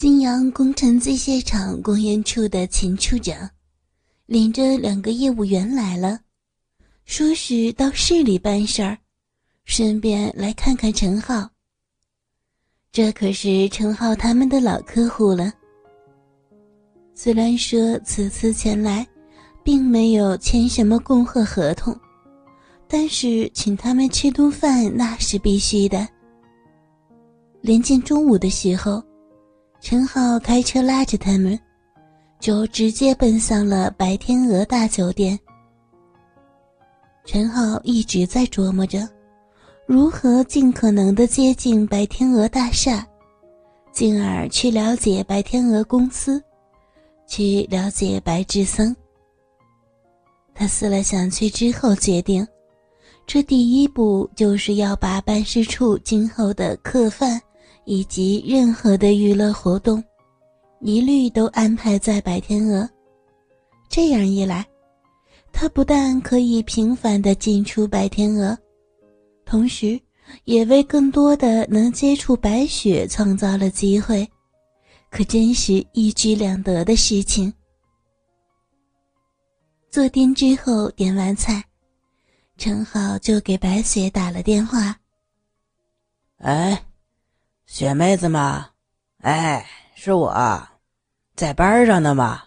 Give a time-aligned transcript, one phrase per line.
[0.00, 3.50] 金阳工程机械厂工研处的秦处长，
[4.24, 6.18] 领着两个业务员来了，
[7.04, 8.96] 说是到市里办事儿，
[9.66, 11.46] 顺便来看看陈浩。
[12.90, 15.52] 这可是陈浩他们的老客户了。
[17.14, 19.06] 虽然说此次前来，
[19.62, 21.94] 并没有签什么供货合同，
[22.88, 26.08] 但是请他们吃顿饭那是必须的。
[27.60, 29.04] 临近中午的时候。
[29.80, 31.58] 陈浩开车拉着他们，
[32.38, 35.38] 就直接奔向了白天鹅大酒店。
[37.24, 39.08] 陈浩一直在琢磨着，
[39.86, 43.06] 如何尽可能的接近白天鹅大厦，
[43.90, 46.42] 进而去了解白天鹅公司，
[47.26, 48.94] 去了解白志森。
[50.54, 52.46] 他思来想去之后，决定，
[53.26, 57.40] 这第一步就是要把办事处今后的客饭。
[57.90, 60.00] 以及任何的娱乐活动，
[60.78, 62.88] 一律都安排在白天鹅。
[63.88, 64.64] 这样一来，
[65.50, 68.56] 他不但可以频繁的进出白天鹅，
[69.44, 70.00] 同时
[70.44, 74.24] 也为更多的能接触白雪创造了机会，
[75.10, 77.52] 可真是一举两得的事情。
[79.90, 81.64] 坐定之后，点完菜，
[82.56, 84.96] 陈好就给白雪打了电话。
[86.36, 86.80] 哎。
[87.72, 88.70] 雪妹子吗？
[89.22, 90.68] 哎，是我，
[91.36, 92.42] 在班上呢吗？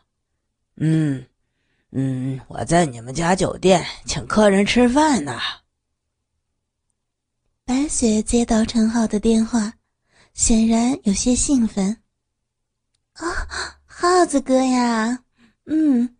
[0.75, 1.25] 嗯，
[1.91, 5.39] 嗯，我在你们家酒店请客人吃饭呢。
[7.63, 9.75] 白雪接到陈浩的电话，
[10.33, 12.01] 显然有些兴奋。
[13.13, 13.25] 啊，
[13.85, 15.23] 耗子哥呀，
[15.67, 16.17] 嗯，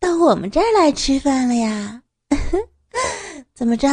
[0.00, 2.02] 到我们这儿来吃饭了呀？
[3.52, 3.88] 怎么着？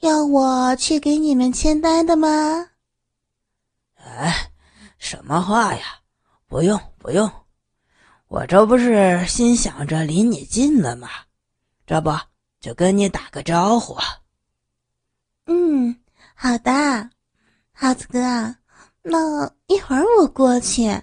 [0.00, 2.68] 要我去给你们签单的吗？
[4.14, 4.50] 哎，
[4.98, 5.82] 什么话呀？
[6.46, 7.30] 不用不用，
[8.28, 11.08] 我这不是心想着离你近了吗？
[11.86, 12.10] 这不
[12.60, 13.96] 就跟你打个招呼。
[15.46, 15.96] 嗯，
[16.34, 17.10] 好的，
[17.72, 18.20] 耗子哥，
[19.02, 21.02] 那一会儿我过去，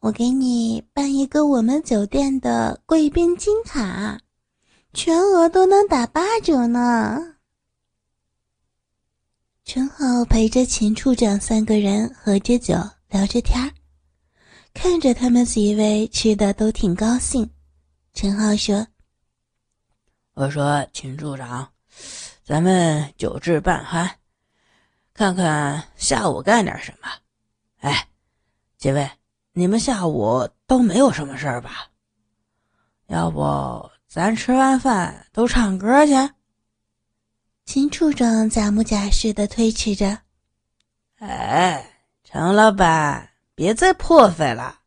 [0.00, 4.20] 我给你办一个我们酒店的贵宾金卡，
[4.92, 7.35] 全额都能打八折呢。
[9.66, 12.72] 陈浩陪着秦处长三个人喝着酒，
[13.08, 13.68] 聊着天儿，
[14.72, 17.50] 看着他们几位吃的都挺高兴。
[18.14, 18.86] 陈浩说
[20.34, 21.68] ：“我说秦处长，
[22.44, 24.08] 咱们酒至半酣，
[25.12, 27.08] 看看下午干点什么。
[27.78, 28.06] 哎，
[28.78, 29.10] 几位，
[29.52, 31.88] 你们下午都没有什么事儿吧？
[33.08, 36.12] 要不咱吃完饭都唱歌去？”
[37.66, 40.20] 秦处长假模假式的推辞着
[41.18, 41.84] ：“哎，
[42.22, 44.78] 程老板，别再破费了。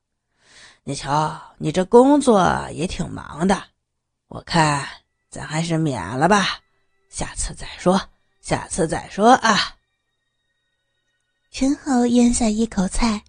[0.86, 3.62] 你瞧，你这工作也挺忙的，
[4.30, 4.88] 我看
[5.30, 6.62] 咱还是免了吧，
[7.10, 8.02] 下次再说，
[8.40, 9.76] 下次再说啊。”
[11.52, 13.24] 陈豪咽下一口菜：“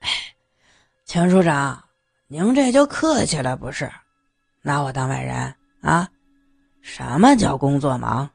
[0.00, 0.10] 哎，
[1.06, 1.88] 秦处长，
[2.26, 3.90] 您这就客气了不是？
[4.60, 6.10] 拿我当外人啊？”
[6.90, 8.30] 什么叫工作忙？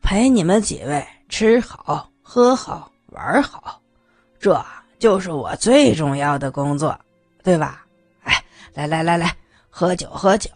[0.00, 3.82] 陪你们几位吃好喝好玩好，
[4.38, 4.64] 这
[5.00, 6.96] 就是我最重要的工作，
[7.42, 7.84] 对吧？
[8.22, 9.36] 哎，来来来来，
[9.68, 10.48] 喝酒喝酒，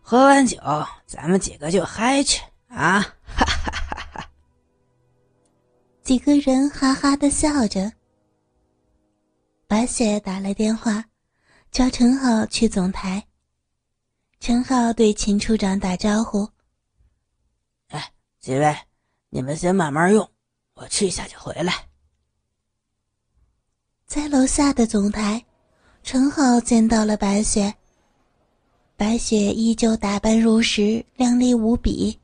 [0.00, 0.58] 喝完酒
[1.04, 3.00] 咱们几个就嗨去啊！
[3.00, 4.24] 哈哈哈哈！
[6.02, 7.92] 几个人哈哈的笑着。
[9.68, 11.04] 白雪打来电话，
[11.70, 13.22] 叫陈浩去总台。
[14.46, 16.48] 陈浩对秦处长打招呼
[17.90, 18.76] ：“哎，几位，
[19.28, 20.30] 你们先慢慢用，
[20.74, 21.88] 我去一下就回来。”
[24.06, 25.44] 在楼下的总台，
[26.04, 27.74] 陈浩见到了白雪。
[28.96, 32.16] 白雪依旧打扮如时，靓丽无比。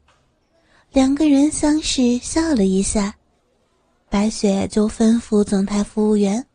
[0.92, 3.16] 两个人相视笑了一下，
[4.08, 6.46] 白雪就吩咐总台服务员，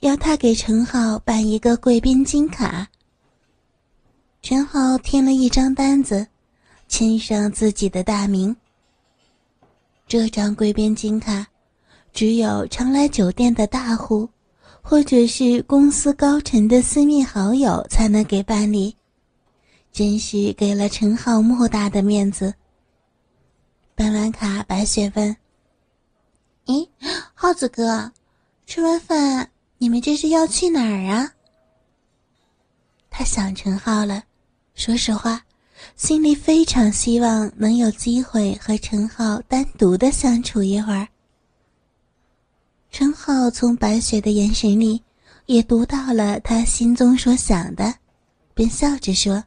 [0.00, 2.86] 要他给陈浩办一个贵宾金卡。
[4.42, 6.26] 陈浩填了一张单子，
[6.88, 8.54] 签上自己的大名。
[10.08, 11.46] 这张贵宾金卡，
[12.12, 14.28] 只有常来酒店的大户，
[14.82, 18.96] 或者是公司高层的私密好友才能给办理，
[19.92, 22.52] 真是给了陈浩莫大的面子。
[23.94, 25.36] 办完卡，白雪问
[26.66, 26.88] ：“咦，
[27.32, 28.10] 耗子哥，
[28.66, 29.48] 吃完饭
[29.78, 31.32] 你们这是要去哪儿啊？”
[33.08, 34.24] 他想陈浩了。
[34.74, 35.44] 说实话，
[35.96, 41.06] 心里非常希望能有机会和陈浩单独的相处一会儿。
[42.90, 45.02] 陈浩从白雪的眼神里
[45.46, 47.94] 也读到了他心中所想的，
[48.54, 49.42] 便笑着说：“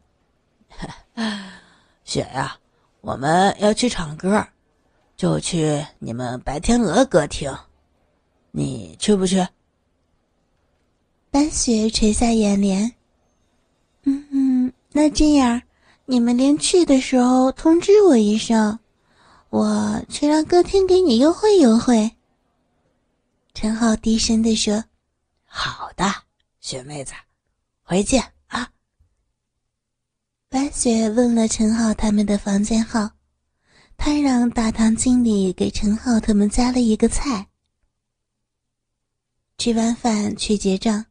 [2.04, 2.58] 雪呀，
[3.02, 4.48] 我们要去唱歌，
[5.16, 7.56] 就去你们白天鹅歌厅，
[8.52, 9.46] 你去不去？”
[11.30, 12.94] 白雪垂下眼帘，
[14.04, 14.45] 嗯嗯，
[14.98, 15.62] 那这样，
[16.06, 18.80] 你们连去的时候通知我一声，
[19.50, 22.10] 我去让歌厅给你优惠优惠。
[23.54, 24.82] 陈浩低声地说
[25.44, 26.06] ：“好的，
[26.62, 27.12] 雪妹子，
[27.84, 28.70] 回见啊。”
[30.48, 33.12] 白雪问了陈浩他们的房间号，
[33.98, 37.48] 他让大堂经理给陈浩他们加了一个菜。
[39.58, 41.06] 吃完饭去结账，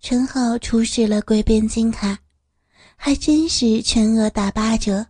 [0.00, 2.18] 陈浩出示了贵宾金卡，
[2.96, 5.06] 还真是全额打八折。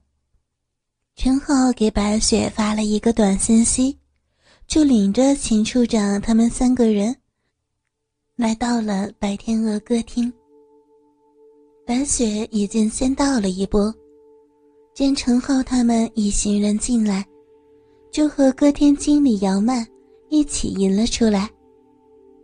[1.14, 3.98] 陈浩给白雪发了一个短信息。
[4.66, 7.14] 就领着秦处长他们三个人，
[8.34, 10.32] 来到了白天鹅歌厅。
[11.86, 13.94] 白雪已经先到了一步，
[14.92, 17.24] 见陈浩他们一行人进来，
[18.10, 19.86] 就和歌厅经理姚曼
[20.30, 21.48] 一起迎了出来。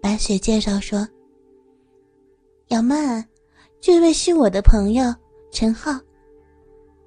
[0.00, 1.04] 白雪介绍说
[2.70, 3.28] ：“姚曼，
[3.80, 5.12] 这位是我的朋友
[5.52, 5.93] 陈浩，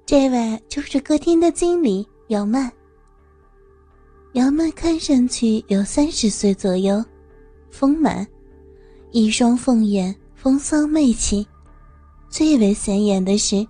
[0.06, 2.70] 这位就是歌厅的经理姚曼。”
[4.34, 7.04] 姚曼看上去有三十岁左右，
[7.72, 8.24] 丰满，
[9.10, 11.44] 一双凤眼，风骚媚气。
[12.28, 13.66] 最为显眼的是，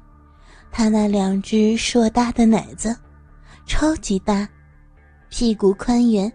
[0.71, 2.95] 她那两只硕大的奶子，
[3.65, 4.47] 超级大，
[5.31, 6.31] 屁股宽圆，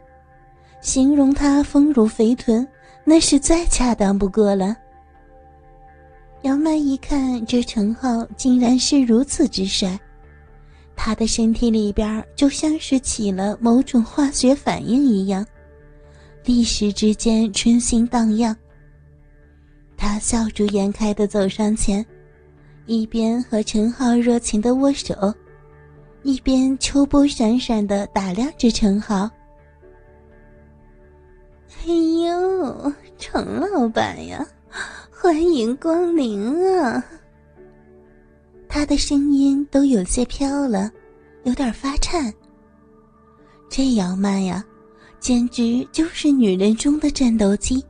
[0.82, 2.68] 形容她丰乳肥臀，
[3.06, 4.76] 那是再恰当不过了。
[6.44, 10.00] 姚曼一看这陈浩竟然是如此之帅。
[10.96, 15.46] 他的身体里边就像是起了某种化学反应一样，
[16.46, 18.56] 一时之间春心荡漾。
[19.96, 22.04] 他笑逐颜开的走上前，
[22.88, 25.34] 一边和陈浩热情的握手，
[26.24, 29.30] 一边秋波闪闪的打量着陈浩。
[31.84, 31.94] 哎
[32.26, 34.46] 呦，陈老板呀，
[35.24, 36.42] 欢迎光临
[36.82, 37.06] 啊！
[38.68, 40.92] 他的声音都有些飘了，
[41.44, 42.34] 有点发颤。
[43.70, 44.66] 这姚曼呀，
[45.20, 47.86] 简直就是女人中的战斗机，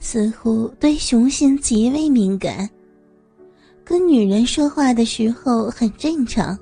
[0.00, 2.68] 似乎对雄性极为敏感。
[3.84, 6.58] 跟女人说话的时候很正常，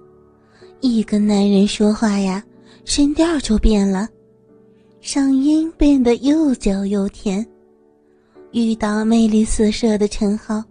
[0.82, 2.44] 一跟男人说话呀，
[2.84, 4.06] 声调就变了，
[5.00, 7.42] 声音变得又娇又甜。
[8.52, 10.62] 遇到魅力四射的陈浩。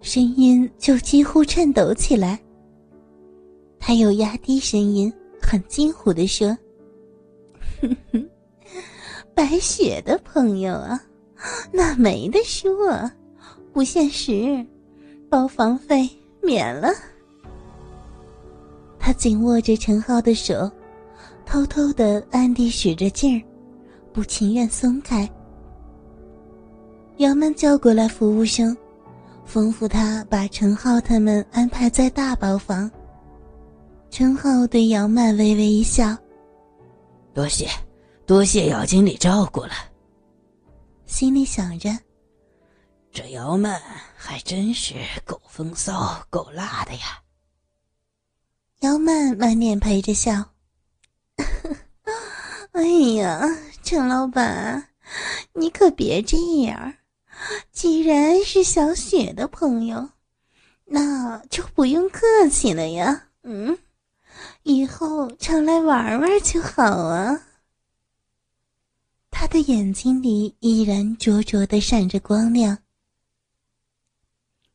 [0.00, 2.38] 声音就几乎颤抖起来。
[3.78, 5.10] 他又压低声音，
[5.40, 6.56] 很惊呼地说
[9.34, 11.00] ：“白雪的朋友啊，
[11.72, 13.10] 那没得说，
[13.72, 14.64] 不现实，
[15.30, 16.06] 包房费
[16.42, 16.90] 免了。”
[19.00, 20.70] 他紧握着陈浩的手，
[21.46, 23.42] 偷偷的暗地使着劲儿，
[24.12, 25.26] 不情愿松开。
[27.18, 28.76] 姚曼叫过来服务生。
[29.46, 32.90] 吩咐他把陈浩他们安排在大包房。
[34.10, 36.16] 陈浩对姚曼微微一笑
[37.34, 37.68] ：“多谢，
[38.24, 39.72] 多谢姚经理照顾了。”
[41.04, 41.90] 心里想着
[43.12, 43.78] ：“这姚曼
[44.16, 44.94] 还真是
[45.26, 47.20] 够风骚、够辣的呀。”
[48.80, 50.42] 姚曼满脸陪着笑
[52.72, 52.82] ：“哎
[53.16, 53.40] 呀，
[53.82, 54.88] 陈老板，
[55.52, 56.94] 你可别这样。”
[57.72, 60.10] 既然是小雪的朋友，
[60.84, 63.28] 那就不用客气了呀。
[63.42, 63.78] 嗯，
[64.62, 67.42] 以后常来玩玩就好啊。
[69.30, 72.78] 他的眼睛里依然灼灼的闪着光亮。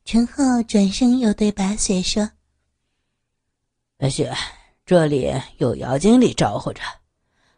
[0.05, 2.29] 陈浩转身又对白雪说
[3.95, 4.35] ：“白雪，
[4.85, 6.81] 这里有姚经理招呼着，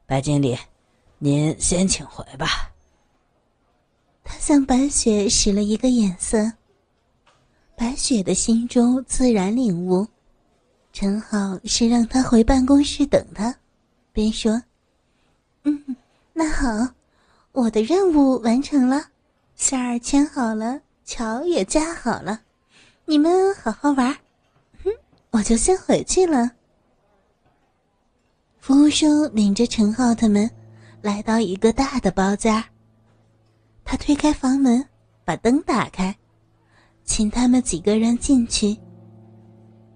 [0.05, 0.57] 白经理，
[1.17, 2.70] 您先请回吧。”
[4.41, 6.53] 向白雪使了一个眼色。
[7.77, 10.07] 白雪的心中自然领悟，
[10.91, 13.55] 陈浩是让他回办公室等他，
[14.11, 14.63] 便说
[15.61, 15.95] ：“嗯，
[16.33, 16.95] 那好，
[17.51, 19.09] 我的任务完成了，
[19.55, 22.41] 线儿牵好了，桥也架好了，
[23.05, 24.11] 你们好好玩，
[24.83, 24.89] 哼，
[25.29, 26.53] 我就先回去了。”
[28.59, 30.49] 服务生领着陈浩他们
[31.03, 32.70] 来到一个大的包间。
[33.83, 34.87] 他推开房门，
[35.25, 36.15] 把灯打开，
[37.03, 38.77] 请他们几个人进去。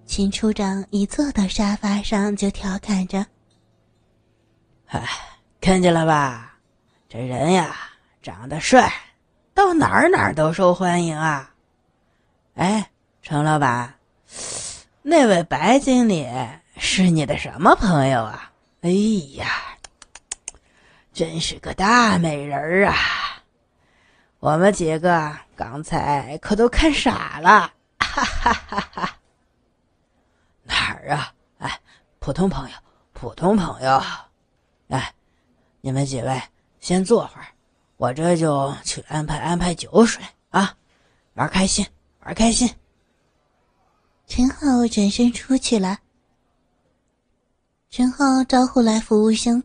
[0.05, 3.25] 秦处长一坐到沙发上，就调侃着
[4.87, 5.03] ：“哎，
[5.59, 6.57] 看见了吧？
[7.09, 7.75] 这人呀，
[8.21, 8.91] 长得帅，
[9.53, 11.53] 到哪儿哪儿都受欢迎啊！
[12.55, 13.95] 哎，程老板，
[15.01, 16.27] 那位白经理
[16.77, 18.51] 是你的什么朋友啊？
[18.81, 18.89] 哎
[19.37, 19.47] 呀，
[21.13, 22.95] 真是个大美人儿啊！
[24.45, 29.17] 我们几个刚才可都看傻了，哈哈哈哈！
[30.61, 31.33] 哪儿啊？
[31.57, 31.81] 哎，
[32.19, 32.75] 普通朋友，
[33.11, 33.99] 普通朋友。
[34.89, 35.11] 哎，
[35.81, 36.39] 你们几位
[36.79, 37.47] 先坐会儿，
[37.97, 40.77] 我这就去安排安排酒水啊，
[41.33, 41.83] 玩开心，
[42.23, 42.71] 玩开心。
[44.27, 45.97] 陈浩转身出去了。
[47.89, 49.63] 陈浩招呼来服务生，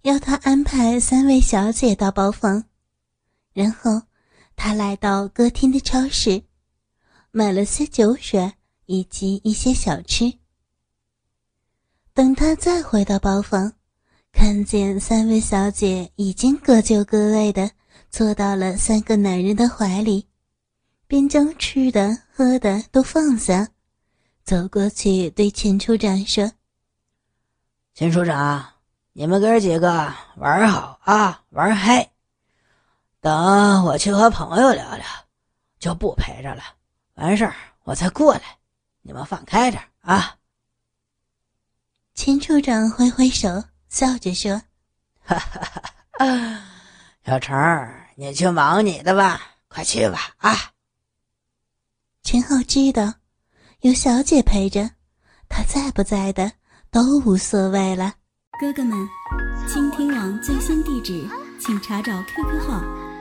[0.00, 2.64] 要他安排三位小姐到包房，
[3.52, 4.02] 然后
[4.56, 6.42] 他来到歌厅的超市，
[7.30, 8.52] 买了些酒水
[8.86, 10.32] 以及一些小吃。
[12.14, 13.72] 等他再回到包房。
[14.34, 17.70] 看见三位小姐已经各就各位的
[18.08, 20.26] 坐到了三个男人的怀里，
[21.06, 23.68] 便将吃的喝的都放下，
[24.42, 26.50] 走过去对钱处长说
[27.92, 28.66] ：“钱处长，
[29.12, 32.11] 你们哥几个玩好啊，玩嗨！
[33.22, 35.06] 等我去和朋友聊聊，
[35.78, 36.62] 就不陪着了。
[37.14, 38.42] 完事儿我再过来，
[39.00, 40.36] 你们放开点啊。”
[42.14, 43.64] 秦处长挥挥手。
[43.88, 44.62] 笑着说
[45.22, 45.82] ：“哈哈
[46.18, 46.64] 哈，
[47.26, 49.38] 小陈儿，你去忙你的吧，
[49.68, 50.56] 快去吧啊！”
[52.24, 53.12] 陈浩知道
[53.80, 54.92] 有小姐陪着，
[55.46, 56.50] 他在不在的
[56.90, 58.14] 都无所谓了。
[58.58, 59.06] 哥哥们，
[59.68, 61.28] 倾听网最新地址，
[61.60, 62.80] 请查找 QQ 号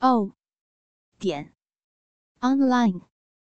[0.00, 0.32] o
[1.18, 1.54] 点
[2.40, 3.09] online。